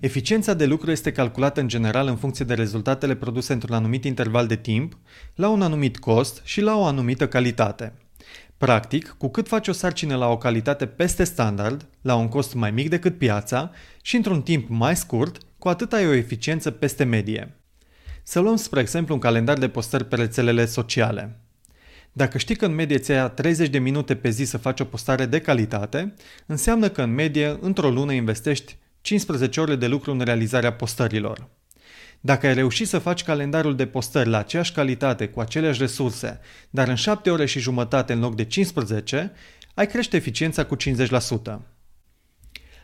[0.00, 4.46] Eficiența de lucru este calculată în general în funcție de rezultatele produse într-un anumit interval
[4.46, 4.98] de timp,
[5.34, 7.92] la un anumit cost și la o anumită calitate.
[8.56, 12.70] Practic, cu cât faci o sarcină la o calitate peste standard, la un cost mai
[12.70, 13.70] mic decât piața
[14.02, 17.54] și într-un timp mai scurt, cu atât ai o eficiență peste medie.
[18.22, 21.40] Să luăm, spre exemplu, un calendar de postări pe rețelele sociale.
[22.12, 24.84] Dacă știi că în medie ți ia 30 de minute pe zi să faci o
[24.84, 26.14] postare de calitate,
[26.46, 31.48] înseamnă că în medie, într-o lună investești 15 ore de lucru în realizarea postărilor.
[32.20, 36.88] Dacă ai reușit să faci calendarul de postări la aceeași calitate, cu aceleași resurse, dar
[36.88, 39.32] în 7 ore și jumătate în loc de 15,
[39.74, 40.78] ai crește eficiența cu 50%.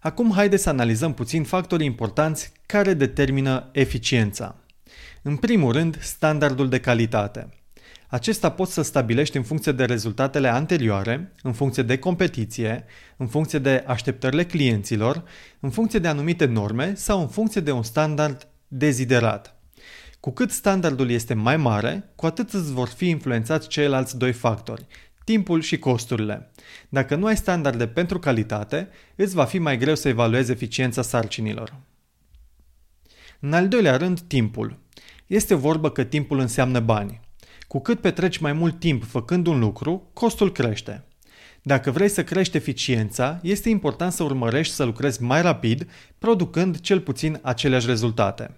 [0.00, 4.56] Acum haide să analizăm puțin factorii importanți care determină eficiența.
[5.22, 7.48] În primul rând, standardul de calitate–
[8.12, 12.84] acesta poți să stabilești în funcție de rezultatele anterioare, în funcție de competiție,
[13.16, 15.24] în funcție de așteptările clienților,
[15.60, 19.56] în funcție de anumite norme sau în funcție de un standard deziderat.
[20.20, 24.86] Cu cât standardul este mai mare, cu atât îți vor fi influențați ceilalți doi factori,
[25.24, 26.50] timpul și costurile.
[26.88, 31.76] Dacă nu ai standarde pentru calitate, îți va fi mai greu să evaluezi eficiența sarcinilor.
[33.40, 34.78] În al doilea rând, timpul.
[35.26, 37.20] Este vorbă că timpul înseamnă bani.
[37.72, 41.04] Cu cât petreci mai mult timp făcând un lucru, costul crește.
[41.62, 47.00] Dacă vrei să crești eficiența, este important să urmărești să lucrezi mai rapid, producând cel
[47.00, 48.56] puțin aceleași rezultate.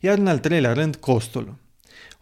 [0.00, 1.54] Iar în al treilea rând, costul.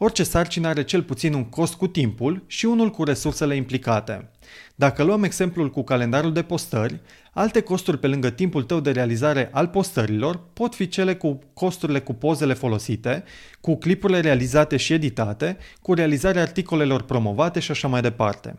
[0.05, 4.31] Orice sarcină are cel puțin un cost cu timpul și unul cu resursele implicate.
[4.75, 7.01] Dacă luăm exemplul cu calendarul de postări,
[7.33, 12.01] alte costuri pe lângă timpul tău de realizare al postărilor pot fi cele cu costurile
[12.01, 13.25] cu pozele folosite,
[13.61, 18.55] cu clipurile realizate și editate, cu realizarea articolelor promovate și așa mai departe.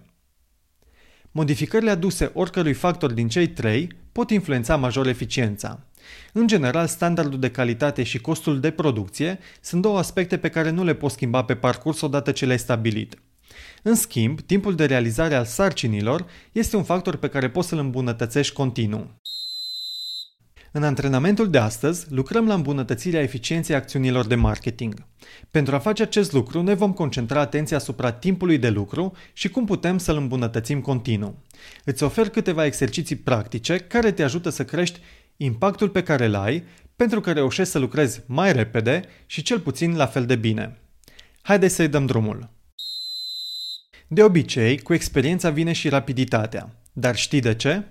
[1.36, 5.86] Modificările aduse oricărui factor din cei trei pot influența major eficiența.
[6.34, 10.84] În general, standardul de calitate și costul de producție sunt două aspecte pe care nu
[10.84, 13.18] le poți schimba pe parcurs odată ce le-ai stabilit.
[13.82, 18.54] În schimb, timpul de realizare al sarcinilor este un factor pe care poți să-l îmbunătățești
[18.54, 19.22] continuu.
[20.76, 25.06] În antrenamentul de astăzi lucrăm la îmbunătățirea eficienței acțiunilor de marketing.
[25.52, 29.66] Pentru a face acest lucru ne vom concentra atenția asupra timpului de lucru și cum
[29.66, 31.44] putem să-l îmbunătățim continuu.
[31.84, 35.00] Îți ofer câteva exerciții practice care te ajută să crești
[35.38, 36.64] impactul pe care îl ai
[36.96, 40.78] pentru că reușești să lucrezi mai repede și cel puțin la fel de bine.
[41.42, 42.50] Haideți să-i dăm drumul!
[44.08, 46.70] De obicei, cu experiența vine și rapiditatea.
[46.94, 47.84] Dar știi de ce?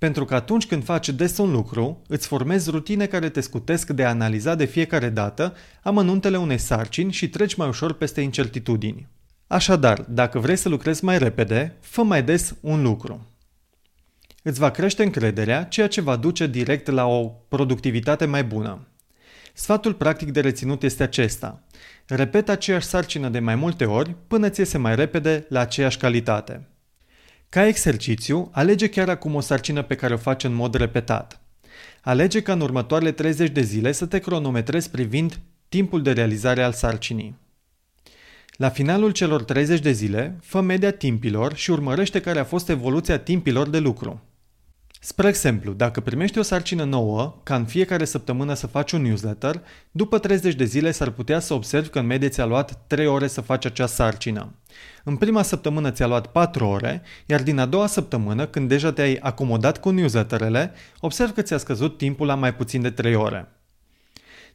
[0.00, 4.04] Pentru că atunci când faci des un lucru, îți formezi rutine care te scutesc de
[4.04, 9.08] a analiza de fiecare dată amănuntele unei sarcini și treci mai ușor peste incertitudini.
[9.46, 13.26] Așadar, dacă vrei să lucrezi mai repede, fă mai des un lucru.
[14.42, 18.86] Îți va crește încrederea, ceea ce va duce direct la o productivitate mai bună.
[19.54, 21.62] Sfatul practic de reținut este acesta.
[22.06, 26.69] Repeta aceeași sarcină de mai multe ori până ți iese mai repede la aceeași calitate.
[27.50, 31.40] Ca exercițiu, alege chiar acum o sarcină pe care o faci în mod repetat.
[32.00, 36.72] Alege ca în următoarele 30 de zile să te cronometrezi privind timpul de realizare al
[36.72, 37.38] sarcinii.
[38.56, 43.18] La finalul celor 30 de zile, fă media timpilor și urmărește care a fost evoluția
[43.18, 44.22] timpilor de lucru.
[45.02, 49.62] Spre exemplu, dacă primești o sarcină nouă, ca în fiecare săptămână să faci un newsletter,
[49.90, 53.26] după 30 de zile s-ar putea să observi că în medie ți-a luat 3 ore
[53.26, 54.54] să faci acea sarcină.
[55.04, 59.18] În prima săptămână ți-a luat 4 ore, iar din a doua săptămână, când deja te-ai
[59.20, 63.48] acomodat cu newsletterele, observi că ți-a scăzut timpul la mai puțin de 3 ore.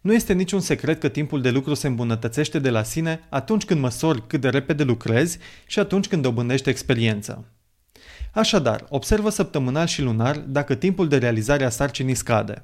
[0.01, 3.79] Nu este niciun secret că timpul de lucru se îmbunătățește de la sine atunci când
[3.79, 7.45] măsori cât de repede lucrezi și atunci când dobândești experiență.
[8.35, 12.61] Așadar, observă săptămânal și lunar dacă timpul de realizare a sarcinii scade.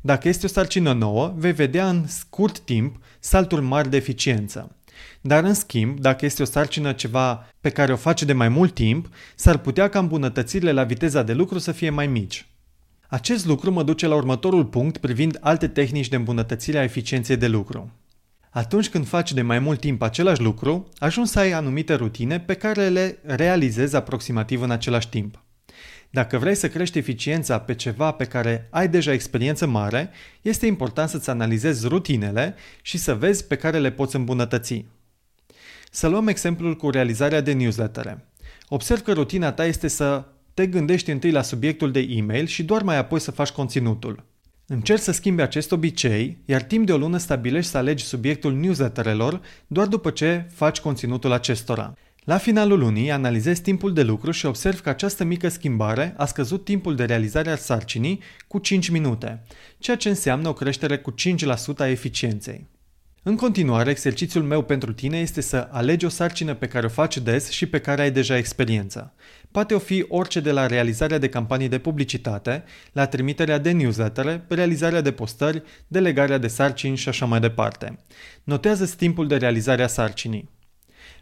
[0.00, 4.76] Dacă este o sarcină nouă, vei vedea în scurt timp salturi mari de eficiență.
[5.20, 8.74] Dar în schimb, dacă este o sarcină ceva pe care o face de mai mult
[8.74, 12.46] timp, s-ar putea ca îmbunătățirile la viteza de lucru să fie mai mici.
[13.08, 17.48] Acest lucru mă duce la următorul punct privind alte tehnici de îmbunătățire a eficienței de
[17.48, 17.92] lucru.
[18.56, 22.54] Atunci când faci de mai mult timp același lucru, ajungi să ai anumite rutine pe
[22.54, 25.42] care le realizezi aproximativ în același timp.
[26.10, 30.10] Dacă vrei să crești eficiența pe ceva pe care ai deja experiență mare,
[30.42, 34.84] este important să-ți analizezi rutinele și să vezi pe care le poți îmbunătăți.
[35.90, 38.24] Să luăm exemplul cu realizarea de newslettere.
[38.68, 40.24] Observ că rutina ta este să
[40.54, 44.24] te gândești întâi la subiectul de e-mail și doar mai apoi să faci conținutul.
[44.68, 49.40] Încerci să schimbi acest obicei, iar timp de o lună stabilești să alegi subiectul newsletterelor
[49.66, 51.94] doar după ce faci conținutul acestora.
[52.24, 56.64] La finalul lunii analizezi timpul de lucru și observi că această mică schimbare a scăzut
[56.64, 59.42] timpul de realizare al sarcinii cu 5 minute,
[59.78, 61.14] ceea ce înseamnă o creștere cu
[61.74, 62.66] 5% a eficienței.
[63.28, 67.18] În continuare, exercițiul meu pentru tine este să alegi o sarcină pe care o faci
[67.18, 69.14] des și pe care ai deja experiență.
[69.50, 74.44] Poate o fi orice de la realizarea de campanii de publicitate, la trimiterea de newslettere,
[74.48, 77.98] realizarea de postări, delegarea de sarcini și așa mai departe.
[78.44, 80.50] Notează timpul de realizare a sarcinii.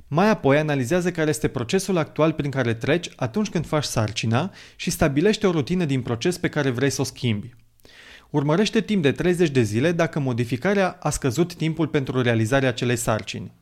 [0.08, 4.90] Mai apoi analizează care este procesul actual prin care treci atunci când faci sarcina și
[4.90, 7.54] stabilește o rutină din proces pe care vrei să o schimbi.
[8.34, 13.52] Urmărește timp de 30 de zile dacă modificarea a scăzut timpul pentru realizarea acelei sarcini.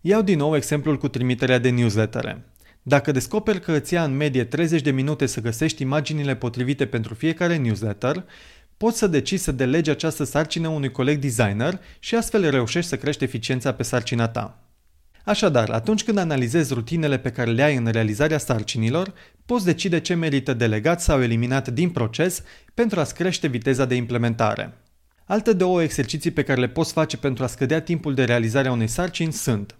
[0.00, 2.44] Iau din nou exemplul cu trimiterea de newslettere.
[2.82, 7.14] Dacă descoperi că îți ia în medie 30 de minute să găsești imaginile potrivite pentru
[7.14, 8.24] fiecare newsletter,
[8.76, 13.24] poți să decizi să delegi această sarcină unui coleg designer și astfel reușești să crești
[13.24, 14.63] eficiența pe sarcina ta.
[15.24, 19.12] Așadar, atunci când analizezi rutinele pe care le ai în realizarea sarcinilor,
[19.46, 22.42] poți decide ce merită delegat sau eliminat din proces
[22.74, 24.78] pentru a-ți crește viteza de implementare.
[25.24, 28.72] Alte două exerciții pe care le poți face pentru a scădea timpul de realizare a
[28.72, 29.76] unei sarcini sunt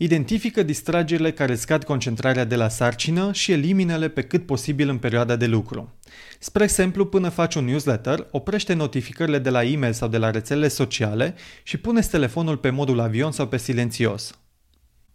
[0.00, 5.36] Identifică distragerile care scad concentrarea de la sarcină și eliminele pe cât posibil în perioada
[5.36, 5.92] de lucru.
[6.38, 10.68] Spre exemplu, până faci un newsletter, oprește notificările de la e-mail sau de la rețelele
[10.68, 14.38] sociale și pune telefonul pe modul avion sau pe silențios.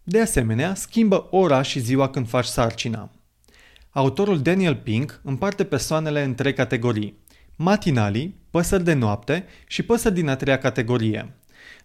[0.06, 3.12] De asemenea, schimbă ora și ziua când faci sarcina.
[3.90, 7.18] Autorul Daniel Pink împarte persoanele în trei categorii.
[7.56, 11.34] Matinalii, păsări de noapte și păsări din a treia categorie.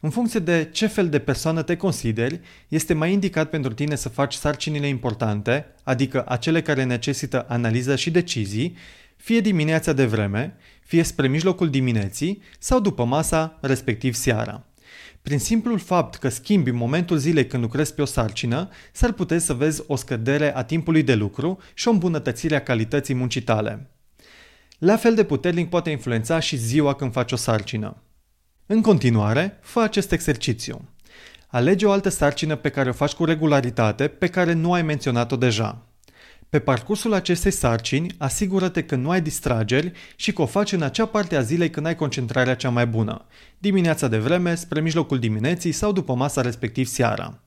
[0.01, 4.09] În funcție de ce fel de persoană te consideri, este mai indicat pentru tine să
[4.09, 8.77] faci sarcinile importante, adică acele care necesită analiză și decizii,
[9.17, 14.68] fie dimineața de vreme, fie spre mijlocul dimineții sau după masa, respectiv seara.
[15.23, 19.55] Prin simplul fapt că schimbi momentul zilei când lucrezi pe o sarcină, s-ar putea să
[19.55, 23.91] vezi o scădere a timpului de lucru și o îmbunătățire a calității muncii tale.
[24.79, 28.03] La fel de puternic poate influența și ziua când faci o sarcină.
[28.67, 30.89] În continuare, fă acest exercițiu.
[31.47, 35.37] Alege o altă sarcină pe care o faci cu regularitate, pe care nu ai menționat-o
[35.37, 35.88] deja.
[36.51, 41.07] Pe parcursul acestei sarcini, asigură-te că nu ai distrageri și că o faci în acea
[41.07, 43.27] parte a zilei când ai concentrarea cea mai bună,
[43.59, 47.43] dimineața de vreme, spre mijlocul dimineții sau după masa respectiv seara.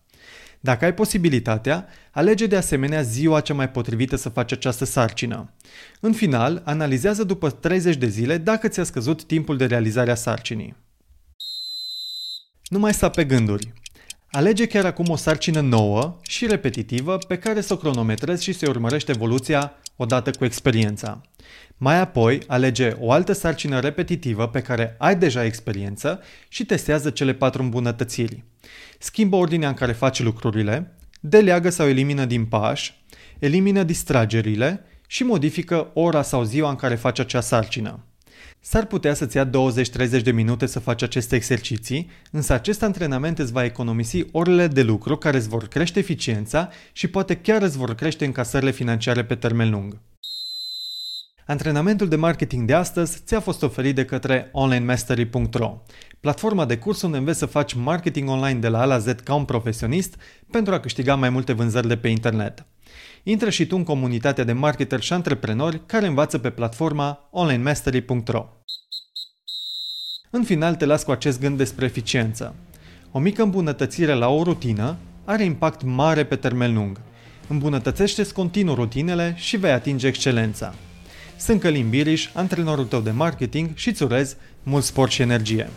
[0.59, 5.53] Dacă ai posibilitatea, alege de asemenea ziua cea mai potrivită să faci această sarcină.
[5.99, 10.75] În final, analizează după 30 de zile dacă ți-a scăzut timpul de realizare a sarcinii.
[12.67, 13.73] Nu mai sta pe gânduri.
[14.33, 18.69] Alege chiar acum o sarcină nouă și repetitivă pe care să o cronometrezi și să
[18.69, 21.21] urmărești evoluția odată cu experiența.
[21.77, 27.33] Mai apoi, alege o altă sarcină repetitivă pe care ai deja experiență și testează cele
[27.33, 28.43] patru îmbunătățiri.
[28.99, 33.03] Schimbă ordinea în care faci lucrurile, deleagă sau elimină din pași,
[33.39, 38.05] elimină distragerile și modifică ora sau ziua în care faci acea sarcină.
[38.63, 43.51] S-ar putea să-ți ia 20-30 de minute să faci aceste exerciții, însă acest antrenament îți
[43.51, 47.95] va economisi orele de lucru care îți vor crește eficiența și poate chiar îți vor
[47.95, 49.97] crește încasările financiare pe termen lung.
[51.51, 55.81] Antrenamentul de marketing de astăzi ți-a fost oferit de către onlinemastery.ro,
[56.19, 59.33] platforma de curs unde înveți să faci marketing online de la A la Z ca
[59.33, 60.15] un profesionist
[60.51, 62.65] pentru a câștiga mai multe vânzări de pe internet.
[63.23, 68.45] Intră și tu în comunitatea de marketeri și antreprenori care învață pe platforma onlinemastery.ro.
[70.29, 72.55] În final te las cu acest gând despre eficiență.
[73.11, 77.01] O mică îmbunătățire la o rutină are impact mare pe termen lung.
[77.47, 80.73] Îmbunătățește-ți continuu rutinele și vei atinge excelența.
[81.43, 85.69] Sunt Călim Biriș, antrenorul tău de marketing și îți urez mult sport și energie.